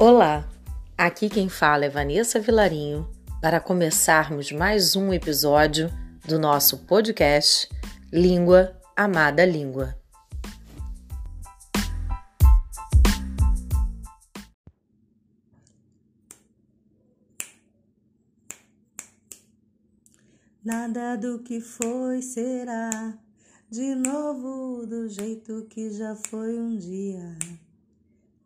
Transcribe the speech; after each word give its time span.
Olá, 0.00 0.48
aqui 0.96 1.28
quem 1.28 1.48
fala 1.48 1.86
é 1.86 1.88
Vanessa 1.88 2.38
Vilarinho 2.38 3.10
para 3.42 3.58
começarmos 3.58 4.52
mais 4.52 4.94
um 4.94 5.12
episódio 5.12 5.90
do 6.24 6.38
nosso 6.38 6.86
podcast 6.86 7.68
Língua 8.12 8.80
Amada 8.94 9.44
Língua. 9.44 9.98
Nada 20.64 21.16
do 21.16 21.40
que 21.40 21.60
foi 21.60 22.22
será 22.22 23.18
de 23.68 23.96
novo 23.96 24.86
do 24.86 25.08
jeito 25.08 25.66
que 25.68 25.90
já 25.90 26.14
foi 26.14 26.56
um 26.56 26.76
dia. 26.76 27.36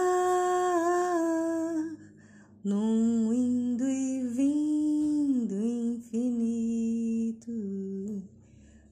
num 2.63 3.33
indo 3.33 3.89
e 3.89 4.27
vindo 4.27 5.55
infinito. 5.55 7.51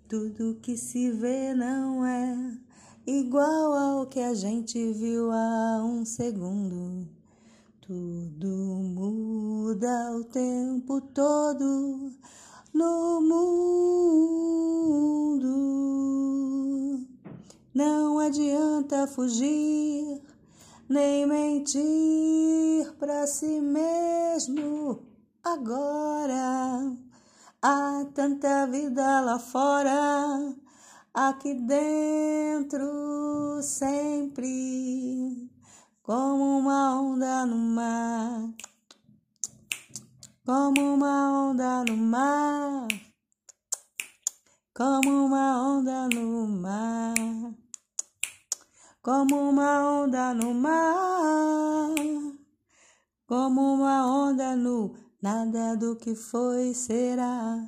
Tudo 0.07 0.59
que 0.61 0.75
se 0.75 1.11
vê 1.11 1.53
não 1.53 2.05
é 2.05 2.57
igual 3.05 3.73
ao 3.73 4.07
que 4.07 4.19
a 4.19 4.33
gente 4.33 4.93
viu 4.93 5.31
há 5.31 5.83
um 5.83 6.05
segundo. 6.05 7.07
Tudo 7.81 8.22
muda 9.73 10.11
o 10.11 10.23
tempo 10.25 11.01
todo 11.01 12.11
no 12.73 13.21
mundo. 13.21 13.47
Não 17.73 18.19
adianta 18.19 19.07
fugir, 19.07 20.21
nem 20.87 21.25
mentir 21.25 22.93
para 22.99 23.25
si 23.25 23.59
mesmo 23.59 24.99
agora. 25.43 26.95
Há 27.59 28.05
tanta 28.13 28.67
vida 28.67 29.21
lá 29.21 29.39
fora, 29.39 30.53
aqui 31.13 31.55
dentro 31.55 33.59
sempre 33.63 35.49
como 36.03 36.59
uma 36.59 37.01
onda 37.01 37.45
no 37.45 37.55
mar, 37.55 38.49
como 40.45 40.95
uma 40.95 41.49
onda 41.49 41.85
no 41.85 41.95
mar, 41.95 42.87
como 44.75 45.25
uma 45.25 45.65
onda 45.65 46.09
no 46.09 46.47
mar, 46.47 47.15
como 49.01 49.49
uma 49.49 50.01
onda 50.01 50.33
no 50.33 50.53
mar, 50.53 51.95
como 53.25 53.73
uma 53.73 54.05
onda 54.05 54.53
no 54.53 54.93
nada 55.21 55.77
do 55.77 55.95
que 55.95 56.13
foi 56.13 56.73
será 56.73 57.65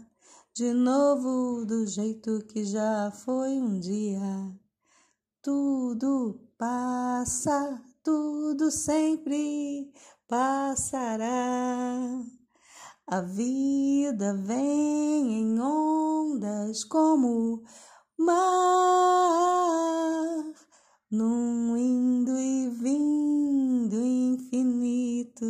de 0.54 0.74
novo 0.74 1.66
do 1.66 1.88
jeito 1.88 2.44
que 2.46 2.66
já 2.66 3.10
foi 3.10 3.52
um 3.58 3.80
dia. 3.80 4.52
Tudo 5.42 6.42
passa, 6.58 7.82
tudo 8.04 8.70
sempre 8.70 9.94
passará. 10.28 12.15
A 13.08 13.22
vida 13.22 14.34
vem 14.34 15.40
em 15.40 15.60
ondas 15.60 16.84
como 16.84 17.62
mar, 18.18 18.34
num 21.12 21.78
indo 21.78 22.36
e 22.36 22.68
vindo 22.70 23.96
infinito. 24.04 25.46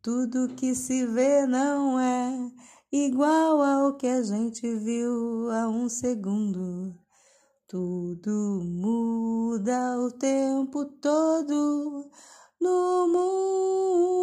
Tudo 0.00 0.54
que 0.54 0.72
se 0.72 1.04
vê 1.04 1.48
não 1.48 1.98
é 1.98 2.52
igual 2.92 3.60
ao 3.60 3.96
que 3.96 4.06
a 4.06 4.22
gente 4.22 4.72
viu 4.76 5.50
há 5.50 5.68
um 5.68 5.88
segundo. 5.88 6.96
Tudo 7.66 8.62
muda 8.62 9.98
o 9.98 10.12
tempo 10.12 10.84
todo 10.84 12.08
no 12.60 13.08
mundo. 13.08 14.22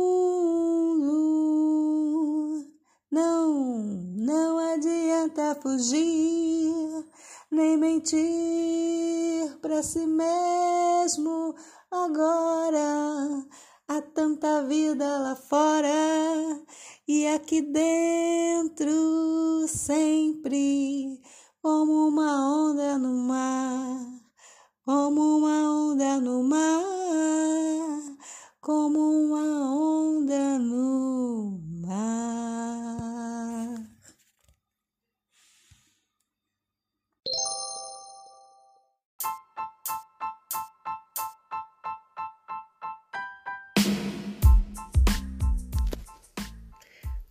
Não, 3.12 3.80
não 4.18 4.60
adianta 4.60 5.58
fugir, 5.62 6.72
nem 7.50 7.76
mentir 7.76 8.20
para 9.62 9.82
si 9.82 10.06
mesmo 10.06 11.56
agora. 11.90 13.48
Há 13.88 14.02
tanta 14.14 14.64
vida 14.66 15.18
lá 15.18 15.36
fora 15.36 15.90
e 17.08 17.26
aqui 17.28 17.64
dentro 17.64 18.92
sempre 19.68 21.20
como 21.64 22.10
uma 22.10 22.70
onda 22.70 23.00
no 23.00 23.12
mar, 23.28 23.49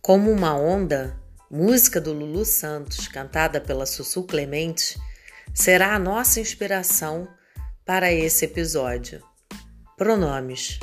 Como 0.09 0.31
uma 0.31 0.55
onda 0.55 1.21
música 1.51 2.01
do 2.01 2.11
Lulu 2.11 2.43
Santos, 2.43 3.07
cantada 3.07 3.61
pela 3.61 3.85
Sussu 3.85 4.23
Clemente, 4.23 4.99
será 5.53 5.93
a 5.93 5.99
nossa 5.99 6.39
inspiração 6.39 7.27
para 7.85 8.11
esse 8.11 8.45
episódio. 8.45 9.23
Pronomes. 9.95 10.79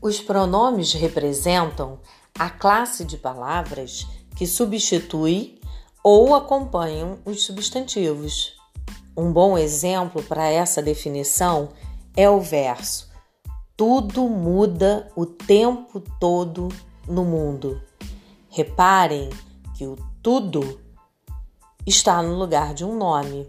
Os 0.00 0.20
pronomes 0.20 0.94
representam 0.94 2.00
a 2.38 2.48
classe 2.48 3.04
de 3.04 3.18
palavras 3.18 4.06
que 4.34 4.46
substitui 4.46 5.57
ou 6.10 6.34
acompanham 6.34 7.18
os 7.22 7.44
substantivos. 7.44 8.54
Um 9.14 9.30
bom 9.30 9.58
exemplo 9.58 10.22
para 10.22 10.48
essa 10.48 10.80
definição 10.80 11.68
é 12.16 12.30
o 12.30 12.40
verso: 12.40 13.10
Tudo 13.76 14.22
muda 14.22 15.12
o 15.14 15.26
tempo 15.26 16.00
todo 16.18 16.68
no 17.06 17.26
mundo. 17.26 17.82
Reparem 18.48 19.28
que 19.76 19.86
o 19.86 19.96
tudo 20.22 20.80
está 21.86 22.22
no 22.22 22.36
lugar 22.36 22.72
de 22.72 22.86
um 22.86 22.96
nome. 22.96 23.46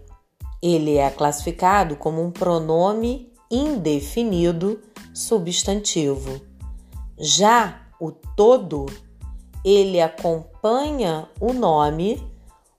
Ele 0.62 0.98
é 0.98 1.08
classificado 1.08 1.96
como 1.96 2.22
um 2.22 2.30
pronome 2.30 3.32
indefinido 3.50 4.82
substantivo. 5.14 6.42
Já 7.16 7.86
o 7.98 8.12
todo, 8.12 8.84
ele 9.64 9.98
acompanha 9.98 11.26
o 11.40 11.54
nome 11.54 12.29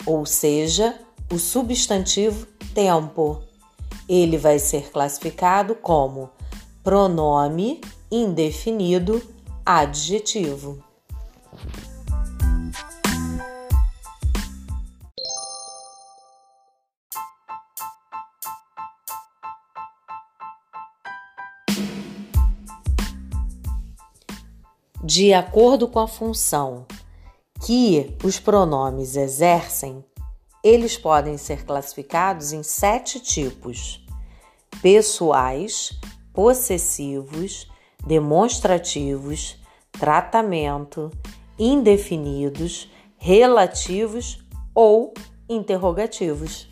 ou 0.06 0.26
seja, 0.26 1.00
o 1.32 1.38
substantivo 1.38 2.46
tempo. 2.74 3.42
Ele 4.08 4.38
vai 4.38 4.60
ser 4.60 4.92
classificado 4.92 5.76
como 5.76 6.30
pronome 6.84 7.80
indefinido 8.12 9.22
adjetivo. 9.66 10.84
De 25.04 25.34
acordo 25.34 25.88
com 25.88 26.00
a 26.00 26.08
função 26.08 26.86
que 27.66 28.18
os 28.24 28.40
pronomes 28.40 29.16
exercem, 29.16 30.04
eles 30.64 30.98
podem 30.98 31.38
ser 31.38 31.64
classificados 31.66 32.54
em 32.54 32.64
sete 32.64 33.20
tipos: 33.20 34.06
pessoais, 34.82 35.92
possessivos, 36.34 37.70
demonstrativos, 38.06 39.58
tratamento, 39.92 41.12
indefinidos, 41.58 42.90
relativos 43.18 44.44
ou 44.74 45.14
interrogativos. 45.48 46.68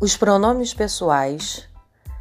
Os 0.00 0.16
pronomes 0.16 0.72
pessoais 0.72 1.68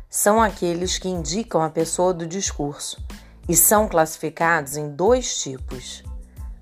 são 0.10 0.42
aqueles 0.42 0.98
que 0.98 1.08
indicam 1.08 1.62
a 1.62 1.70
pessoa 1.70 2.12
do 2.12 2.26
discurso 2.26 3.00
e 3.48 3.56
são 3.56 3.88
classificados 3.88 4.76
em 4.78 4.90
dois 4.90 5.40
tipos: 5.40 6.04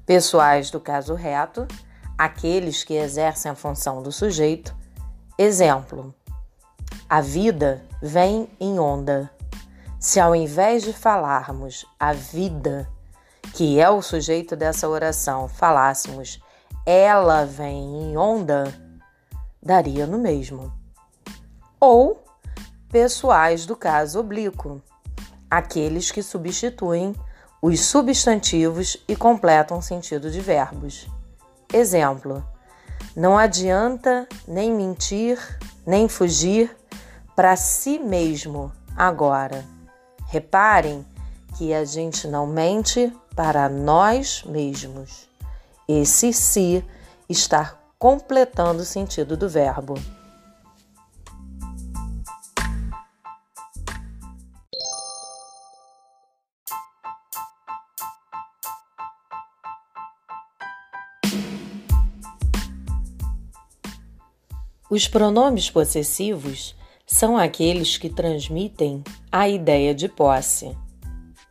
pessoais 0.05 0.69
do 0.69 0.77
caso 0.77 1.13
reto, 1.13 1.65
aqueles 2.17 2.83
que 2.83 2.95
exercem 2.95 3.49
a 3.49 3.55
função 3.55 4.03
do 4.03 4.11
sujeito. 4.11 4.75
Exemplo: 5.37 6.13
a 7.09 7.21
vida 7.21 7.81
vem 8.01 8.49
em 8.59 8.77
onda. 8.77 9.31
Se 9.97 10.19
ao 10.19 10.35
invés 10.35 10.83
de 10.83 10.91
falarmos 10.91 11.85
a 11.97 12.11
vida, 12.11 12.89
que 13.53 13.79
é 13.79 13.89
o 13.89 14.01
sujeito 14.01 14.53
dessa 14.53 14.89
oração, 14.89 15.47
falássemos 15.47 16.41
ela 16.85 17.45
vem 17.45 18.03
em 18.03 18.17
onda, 18.17 18.65
daria 19.63 20.05
no 20.05 20.17
mesmo 20.17 20.84
ou 21.85 22.23
pessoais 22.91 23.67
do 23.67 23.75
caso 23.75 24.19
oblíquo, 24.19 24.81
aqueles 25.49 26.09
que 26.09 26.23
substituem 26.23 27.13
os 27.61 27.79
substantivos 27.81 28.97
e 29.07 29.15
completam 29.15 29.81
sentido 29.81 30.31
de 30.31 30.41
verbos. 30.41 31.07
Exemplo: 31.71 32.43
não 33.15 33.37
adianta 33.37 34.27
nem 34.47 34.73
mentir, 34.73 35.37
nem 35.85 36.09
fugir 36.09 36.75
para 37.35 37.55
si 37.55 37.99
mesmo 37.99 38.71
agora. 38.97 39.63
Reparem 40.27 41.05
que 41.55 41.71
a 41.71 41.85
gente 41.85 42.27
não 42.27 42.47
mente 42.47 43.15
para 43.35 43.69
nós 43.69 44.43
mesmos. 44.43 45.29
Esse 45.87 46.33
si 46.33 46.83
está 47.29 47.77
completando 47.99 48.81
o 48.81 48.85
sentido 48.85 49.37
do 49.37 49.47
verbo. 49.47 49.95
Os 64.95 65.09
pronomes 65.09 65.69
possessivos 65.69 66.73
são 67.05 67.37
aqueles 67.37 67.97
que 67.97 68.07
transmitem 68.07 69.03
a 69.29 69.49
ideia 69.49 69.93
de 69.93 70.07
posse. 70.07 70.73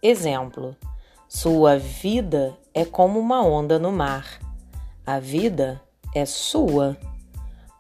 Exemplo: 0.03 0.75
Sua 1.29 1.77
vida 1.77 2.57
é 2.73 2.87
como 2.87 3.21
uma 3.21 3.45
onda 3.45 3.79
no 3.79 3.93
mar. 3.93 4.41
A 5.05 5.21
vida 5.21 5.79
é 6.15 6.25
sua. 6.25 6.97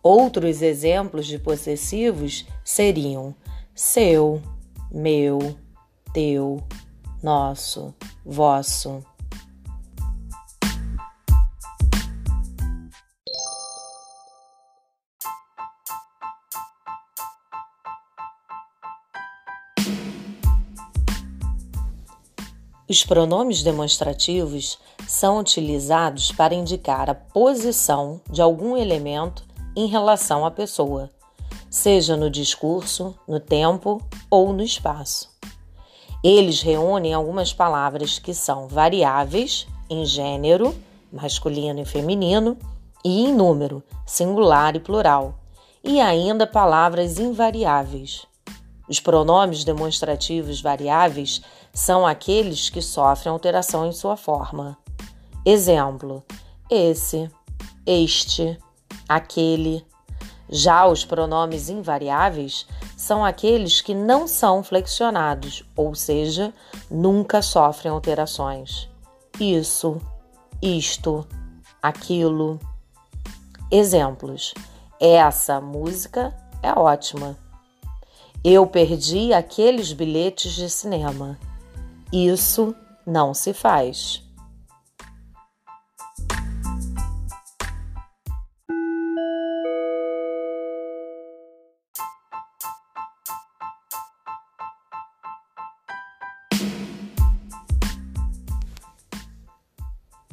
Outros 0.03 0.61
exemplos 0.61 1.25
de 1.27 1.39
possessivos 1.39 2.45
seriam 2.63 3.35
seu, 3.75 4.43
meu, 4.93 5.57
teu, 6.13 6.63
nosso, 7.23 7.95
vosso. 8.23 9.03
Os 22.87 23.03
pronomes 23.03 23.63
demonstrativos 23.63 24.79
são 25.09 25.39
utilizados 25.39 26.31
para 26.31 26.55
indicar 26.55 27.09
a 27.09 27.15
posição 27.15 28.21
de 28.31 28.43
algum 28.43 28.77
elemento 28.77 29.43
em 29.75 29.87
relação 29.87 30.45
à 30.45 30.51
pessoa, 30.51 31.11
seja 31.71 32.15
no 32.15 32.29
discurso, 32.29 33.15
no 33.27 33.41
tempo 33.41 34.03
ou 34.31 34.53
no 34.53 34.63
espaço. 34.63 35.31
Eles 36.23 36.61
reúnem 36.61 37.15
algumas 37.15 37.55
palavras 37.55 38.19
que 38.19 38.35
são 38.35 38.69
variáveis 38.69 39.67
em 39.89 40.05
gênero, 40.05 40.75
masculino 41.11 41.81
e 41.81 41.85
feminino, 41.87 42.57
e 43.03 43.25
em 43.25 43.35
número, 43.35 43.83
singular 44.05 44.77
e 44.77 44.81
plural, 44.81 45.39
e 45.83 46.03
ainda 46.03 46.47
palavras 46.47 47.19
invariáveis. 47.19 48.27
Os 48.89 49.01
pronomes 49.01 49.65
demonstrativos 49.65 50.61
variáveis 50.61 51.41
são 51.73 52.07
aqueles 52.07 52.69
que 52.69 52.83
sofrem 52.83 53.33
alteração 53.33 53.87
em 53.87 53.93
sua 53.93 54.17
forma. 54.17 54.77
Exemplo: 55.45 56.23
esse, 56.71 57.31
este, 57.87 58.59
aquele. 59.09 59.85
Já 60.49 60.87
os 60.87 61.05
pronomes 61.05 61.71
invariáveis 61.71 62.67
são 62.97 63.25
aqueles 63.25 63.81
que 63.81 63.95
não 63.95 64.29
são 64.29 64.63
flexionados, 64.63 65.65
ou 65.75 65.95
seja, 65.95 66.53
nunca 66.91 67.41
sofrem 67.41 67.91
alterações. 67.91 68.89
Isso, 69.41 70.01
isto, 70.63 71.27
aquilo. 71.83 72.61
Exemplos: 73.71 74.53
essa 75.01 75.61
música 75.61 76.35
é 76.63 76.73
ótima. 76.79 77.44
Eu 78.47 78.67
perdi 78.67 79.33
aqueles 79.33 79.95
bilhetes 79.95 80.53
de 80.53 80.69
cinema. 80.69 81.39
Isso 82.13 82.77
não 83.07 83.33
se 83.33 83.55
faz. 83.55 84.23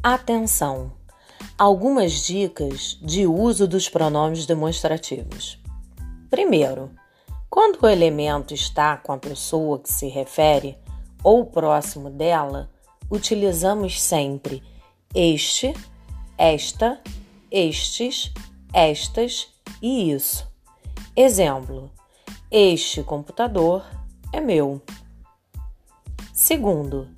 Atenção! 0.04 0.92
Algumas 1.58 2.26
dicas 2.26 3.00
de 3.02 3.26
uso 3.26 3.66
dos 3.66 3.88
pronomes 3.88 4.46
demonstrativos. 4.46 5.58
Primeiro, 6.30 6.92
quando 7.52 7.84
o 7.84 7.88
elemento 7.88 8.54
está 8.54 8.96
com 8.96 9.12
a 9.12 9.18
pessoa 9.18 9.78
que 9.78 9.92
se 9.92 10.08
refere, 10.08 10.78
ou 11.22 11.46
próximo 11.46 12.10
dela, 12.10 12.72
utilizamos 13.12 14.02
sempre 14.02 14.64
este, 15.14 15.74
esta, 16.38 17.02
estes, 17.52 18.32
estas 18.74 19.50
e 19.82 20.14
isso. 20.14 20.50
Exemplo: 21.14 21.92
Este 22.50 23.04
computador 23.04 23.86
é 24.32 24.40
meu. 24.40 24.82
Segundo, 26.34 27.10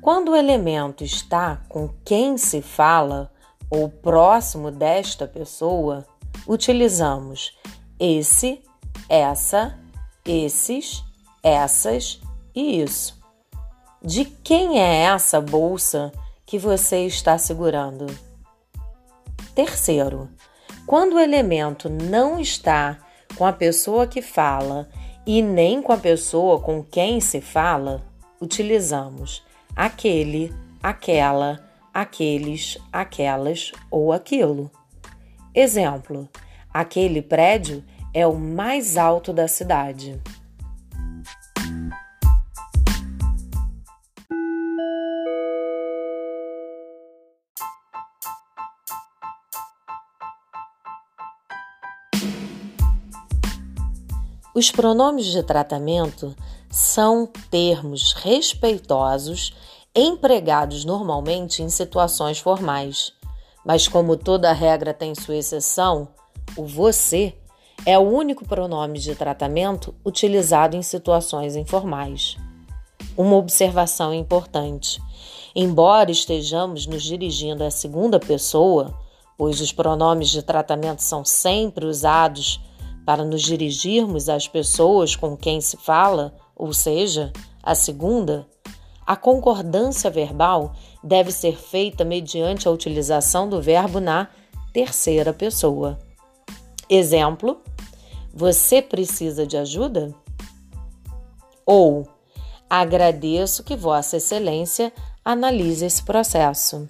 quando 0.00 0.30
o 0.30 0.36
elemento 0.36 1.04
está 1.04 1.56
com 1.68 1.90
quem 2.02 2.38
se 2.38 2.62
fala 2.62 3.30
ou 3.68 3.90
próximo 3.90 4.70
desta 4.70 5.28
pessoa, 5.28 6.06
utilizamos 6.48 7.54
esse, 8.00 8.62
essa, 9.14 9.78
esses, 10.24 11.04
essas 11.42 12.20
e 12.54 12.80
isso. 12.82 13.22
De 14.02 14.24
quem 14.24 14.80
é 14.80 15.02
essa 15.02 15.40
bolsa 15.40 16.12
que 16.44 16.58
você 16.58 17.06
está 17.06 17.38
segurando? 17.38 18.06
Terceiro, 19.54 20.28
quando 20.86 21.14
o 21.14 21.18
elemento 21.18 21.88
não 21.88 22.38
está 22.38 22.98
com 23.36 23.46
a 23.46 23.52
pessoa 23.52 24.06
que 24.06 24.20
fala 24.20 24.88
e 25.26 25.40
nem 25.40 25.80
com 25.80 25.92
a 25.92 25.96
pessoa 25.96 26.60
com 26.60 26.82
quem 26.82 27.20
se 27.20 27.40
fala, 27.40 28.02
utilizamos 28.40 29.42
aquele, 29.74 30.52
aquela, 30.82 31.64
aqueles, 31.92 32.78
aquelas 32.92 33.72
ou 33.90 34.12
aquilo. 34.12 34.70
Exemplo: 35.54 36.28
aquele 36.72 37.22
prédio 37.22 37.82
é 38.14 38.24
o 38.24 38.36
mais 38.36 38.96
alto 38.96 39.32
da 39.32 39.48
cidade. 39.48 40.22
Os 54.54 54.70
pronomes 54.70 55.26
de 55.26 55.42
tratamento 55.42 56.32
são 56.70 57.26
termos 57.50 58.12
respeitosos 58.12 59.52
empregados 59.92 60.84
normalmente 60.84 61.60
em 61.60 61.68
situações 61.68 62.38
formais. 62.38 63.12
Mas 63.66 63.88
como 63.88 64.16
toda 64.16 64.52
regra 64.52 64.94
tem 64.94 65.12
sua 65.12 65.34
exceção, 65.36 66.06
o 66.56 66.64
você 66.64 67.34
é 67.86 67.98
o 67.98 68.02
único 68.02 68.46
pronome 68.46 68.98
de 68.98 69.14
tratamento 69.14 69.94
utilizado 70.04 70.76
em 70.76 70.82
situações 70.82 71.54
informais. 71.54 72.36
Uma 73.16 73.36
observação 73.36 74.14
importante: 74.14 75.00
embora 75.54 76.10
estejamos 76.10 76.86
nos 76.86 77.02
dirigindo 77.02 77.62
à 77.62 77.70
segunda 77.70 78.18
pessoa, 78.18 78.94
pois 79.36 79.60
os 79.60 79.72
pronomes 79.72 80.30
de 80.30 80.42
tratamento 80.42 81.02
são 81.02 81.24
sempre 81.24 81.84
usados 81.84 82.60
para 83.04 83.24
nos 83.24 83.42
dirigirmos 83.42 84.28
às 84.28 84.48
pessoas 84.48 85.14
com 85.14 85.36
quem 85.36 85.60
se 85.60 85.76
fala, 85.76 86.34
ou 86.56 86.72
seja, 86.72 87.32
a 87.62 87.74
segunda, 87.74 88.46
a 89.06 89.14
concordância 89.14 90.10
verbal 90.10 90.72
deve 91.02 91.30
ser 91.30 91.58
feita 91.58 92.02
mediante 92.02 92.66
a 92.66 92.70
utilização 92.70 93.46
do 93.46 93.60
verbo 93.60 94.00
na 94.00 94.28
terceira 94.72 95.34
pessoa. 95.34 95.98
Exemplo: 96.88 97.60
Você 98.34 98.82
precisa 98.82 99.46
de 99.46 99.56
ajuda? 99.56 100.12
Ou 101.64 102.08
Agradeço 102.68 103.62
que 103.62 103.76
Vossa 103.76 104.16
Excelência 104.16 104.92
analise 105.24 105.84
esse 105.84 106.02
processo. 106.02 106.88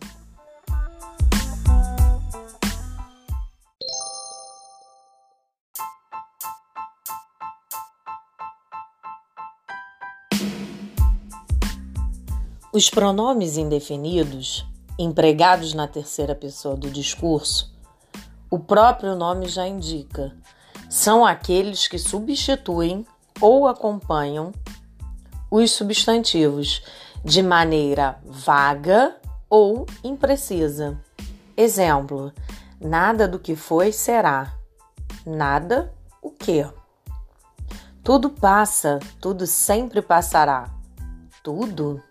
Os 12.73 12.89
pronomes 12.89 13.59
indefinidos, 13.59 14.67
empregados 14.99 15.75
na 15.75 15.87
terceira 15.87 16.35
pessoa 16.35 16.75
do 16.77 16.91
discurso, 16.91 17.73
o 18.51 18.59
próprio 18.59 19.15
nome 19.15 19.49
já 19.49 19.69
indica, 19.69 20.35
são 20.89 21.25
aqueles 21.25 21.89
que 21.89 21.99
substituem 21.99 23.07
ou 23.41 23.67
acompanham 23.67 24.53
os 25.51 25.71
substantivos 25.73 26.83
de 27.25 27.43
maneira 27.43 28.19
vaga 28.25 29.17
ou 29.49 29.87
imprecisa. 30.03 30.99
Exemplo: 31.57 32.33
nada 32.81 33.27
do 33.27 33.39
que 33.39 33.57
foi 33.57 33.93
será. 33.93 34.53
Nada 35.27 35.93
o 36.21 36.31
que? 36.31 36.67
Tudo 38.03 38.29
passa, 38.29 39.01
tudo 39.21 39.47
sempre 39.47 40.03
passará. 40.03 40.69
Tudo? 41.43 42.03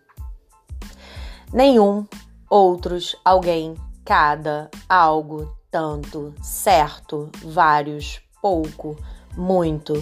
nenhum, 1.53 2.05
outros, 2.49 3.15
alguém, 3.23 3.75
cada, 4.03 4.69
algo, 4.89 5.55
tanto, 5.69 6.33
certo, 6.41 7.29
vários, 7.45 8.19
pouco, 8.43 8.97
muito. 9.37 9.93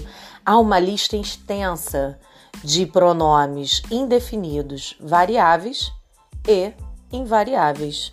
Há 0.44 0.58
uma 0.58 0.80
lista 0.80 1.16
extensa 1.16 2.20
de 2.64 2.88
pronomes 2.88 3.84
indefinidos, 3.92 4.98
variáveis 5.00 5.94
e 6.48 6.74
invariáveis. 7.12 8.12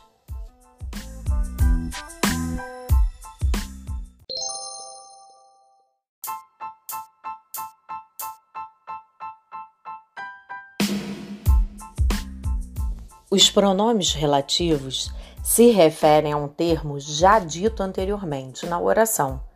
Os 13.31 13.51
pronomes 13.51 14.13
relativos 14.13 15.11
se 15.43 15.71
referem 15.71 16.33
a 16.33 16.37
um 16.37 16.49
termo 16.49 17.01
já 17.01 17.39
dito 17.39 17.83
anteriormente 17.83 18.67
na 18.67 18.79
oração, 18.79 19.48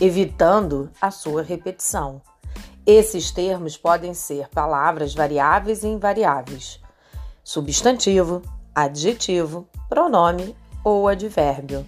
evitando 0.00 0.90
a 1.00 1.10
sua 1.10 1.42
repetição. 1.42 2.20
Esses 2.84 3.30
termos 3.30 3.76
podem 3.76 4.12
ser 4.12 4.48
palavras 4.48 5.14
variáveis 5.14 5.82
e 5.82 5.88
invariáveis, 5.88 6.80
substantivo, 7.42 8.42
adjetivo, 8.74 9.66
pronome 9.88 10.54
ou 10.84 11.08
advérbio. 11.08 11.86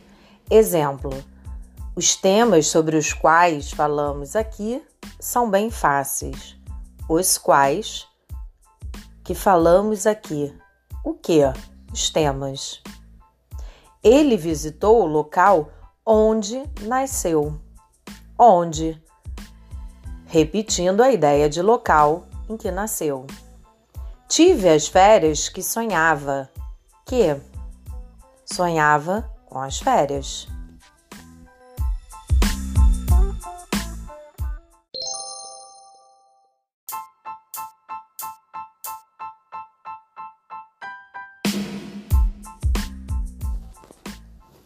Exemplo: 0.50 1.12
os 1.94 2.16
temas 2.16 2.68
sobre 2.68 2.96
os 2.96 3.12
quais 3.12 3.70
falamos 3.70 4.34
aqui 4.36 4.82
são 5.20 5.50
bem 5.50 5.70
fáceis. 5.70 6.56
Os 7.08 7.36
quais 7.36 8.06
que 9.24 9.34
falamos 9.34 10.06
aqui 10.06 10.54
o 11.04 11.14
que? 11.14 11.40
Os 11.92 12.10
temas. 12.10 12.80
Ele 14.04 14.36
visitou 14.36 15.02
o 15.02 15.06
local 15.06 15.68
onde 16.06 16.62
nasceu. 16.82 17.60
Onde? 18.44 19.00
Repetindo 20.26 21.00
a 21.00 21.12
ideia 21.12 21.48
de 21.48 21.62
local 21.62 22.24
em 22.48 22.56
que 22.56 22.72
nasceu. 22.72 23.24
Tive 24.28 24.68
as 24.68 24.88
férias 24.88 25.48
que 25.48 25.62
sonhava. 25.62 26.50
Que? 27.06 27.40
Sonhava 28.44 29.30
com 29.46 29.60
as 29.60 29.78
férias. 29.78 30.48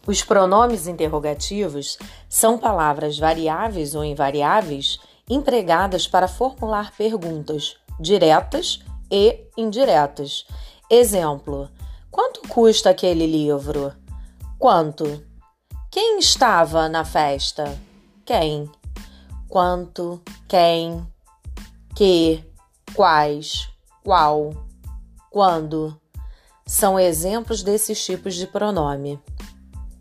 Os 0.06 0.22
pronomes 0.22 0.86
interrogativos 0.86 1.98
são 2.28 2.58
palavras 2.58 3.18
variáveis 3.18 3.94
ou 3.94 4.04
invariáveis 4.04 4.98
empregadas 5.28 6.06
para 6.06 6.28
formular 6.28 6.92
perguntas 6.96 7.76
diretas 7.98 8.80
e 9.10 9.48
indiretas. 9.56 10.46
Exemplo: 10.90 11.68
Quanto 12.10 12.42
custa 12.48 12.90
aquele 12.90 13.26
livro? 13.26 13.92
Quanto? 14.58 15.24
Quem 15.90 16.18
estava 16.18 16.88
na 16.88 17.04
festa? 17.04 17.78
Quem? 18.24 18.70
Quanto? 19.48 20.22
Quem? 20.48 21.06
Que? 21.94 22.44
Quais? 22.94 23.68
Qual? 24.04 24.52
Quando? 25.30 25.98
São 26.66 26.98
exemplos 26.98 27.62
desses 27.62 28.04
tipos 28.04 28.34
de 28.34 28.46
pronome. 28.46 29.20